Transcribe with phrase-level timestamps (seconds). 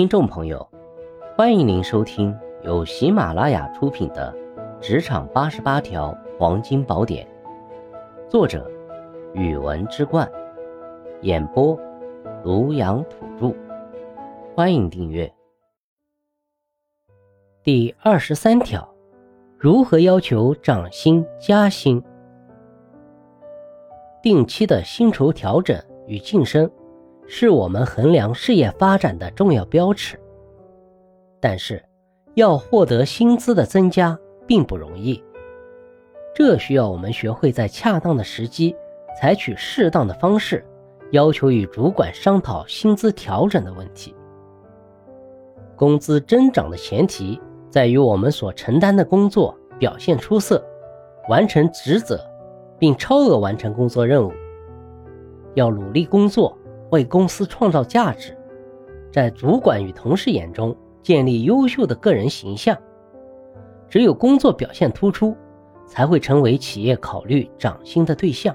[0.00, 0.66] 听众朋友，
[1.36, 4.34] 欢迎您收听由喜马拉雅出品的
[4.80, 7.28] 《职场八十八条黄金宝典》，
[8.26, 8.66] 作者：
[9.34, 10.26] 语文之冠，
[11.20, 11.78] 演播：
[12.42, 13.54] 庐阳土著。
[14.56, 15.30] 欢迎订阅。
[17.62, 18.88] 第二十三条，
[19.58, 22.02] 如何要求涨薪加薪？
[24.22, 26.70] 定期的薪酬调整与晋升。
[27.32, 30.18] 是我们衡量事业发展的重要标尺，
[31.38, 31.80] 但是
[32.34, 34.18] 要获得薪资的增加
[34.48, 35.22] 并不容易，
[36.34, 38.74] 这需要我们学会在恰当的时机，
[39.16, 40.66] 采取适当的方式，
[41.12, 44.12] 要求与主管商讨薪资调整的问题。
[45.76, 47.40] 工资增长的前提
[47.70, 50.60] 在于我们所承担的工作表现出色，
[51.28, 52.20] 完成职责，
[52.76, 54.32] 并超额完成工作任务，
[55.54, 56.56] 要努力工作。
[56.90, 58.36] 为公司创造价值，
[59.12, 62.76] 在主管与同事眼中建立优秀的个人形象。
[63.88, 65.36] 只有工作表现突出，
[65.86, 68.54] 才会成为企业考虑涨薪的对象。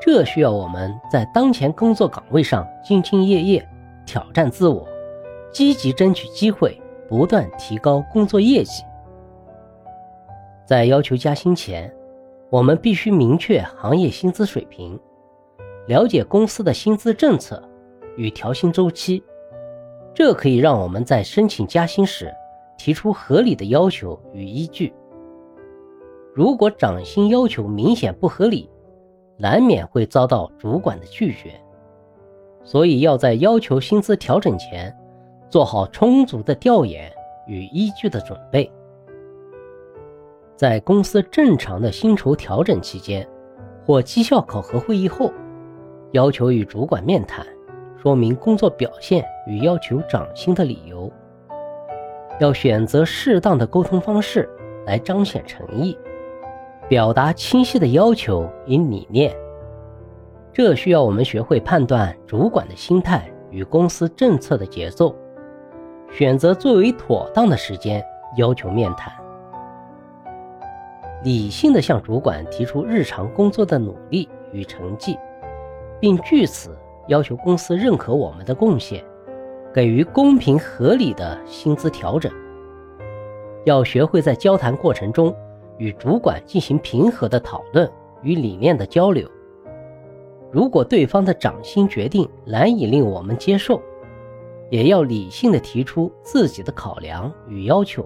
[0.00, 3.68] 这需要我们在当前工作岗位上兢兢业业，
[4.06, 4.88] 挑战自我，
[5.52, 8.82] 积极争取机会，不断提高工作业绩。
[10.66, 11.92] 在要求加薪前，
[12.48, 14.98] 我们必须明确行业薪资水平。
[15.86, 17.62] 了解公司的薪资政策
[18.16, 19.22] 与调薪周期，
[20.14, 22.32] 这可以让我们在申请加薪时
[22.78, 24.92] 提出合理的要求与依据。
[26.34, 28.70] 如果涨薪要求明显不合理，
[29.36, 31.60] 难免会遭到主管的拒绝。
[32.62, 34.94] 所以要在要求薪资调整前，
[35.48, 37.10] 做好充足的调研
[37.48, 38.70] 与依据的准备。
[40.54, 43.26] 在公司正常的薪酬调整期间，
[43.84, 45.32] 或绩效考核会议后。
[46.12, 47.46] 要求与主管面谈，
[48.02, 51.10] 说明工作表现与要求涨薪的理由。
[52.40, 54.48] 要选择适当的沟通方式
[54.86, 55.96] 来彰显诚意，
[56.88, 59.32] 表达清晰的要求与理念。
[60.52, 65.14] 这需要我们学会判断主管的心态与公司政策的节奏，
[66.10, 68.04] 选择最为妥当的时间
[68.36, 69.12] 要求面谈。
[71.22, 75.16] 理性的向主管提出日常工作的努力与成绩。
[76.00, 76.76] 并据此
[77.08, 79.04] 要求公司认可我们的贡献，
[79.72, 82.32] 给予公平合理的薪资调整。
[83.64, 85.34] 要学会在交谈过程中
[85.76, 87.90] 与主管进行平和的讨论
[88.22, 89.28] 与理念的交流。
[90.50, 93.80] 如果对方的涨薪决定难以令我们接受，
[94.70, 98.04] 也要理性的提出自己的考量与要求，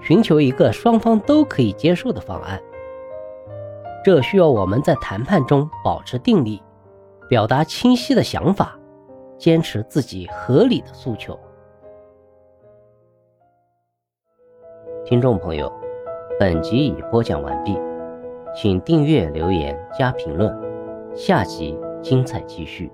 [0.00, 2.60] 寻求一个双方都可以接受的方案。
[4.04, 6.60] 这需要我们在谈判中保持定力，
[7.28, 8.76] 表达清晰的想法，
[9.38, 11.38] 坚持自己合理的诉求。
[15.04, 15.72] 听众朋友，
[16.38, 17.78] 本集已播讲完毕，
[18.54, 20.52] 请订阅、留言、加评论，
[21.14, 22.90] 下集精彩继续。